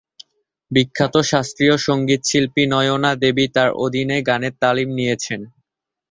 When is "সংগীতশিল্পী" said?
1.87-2.63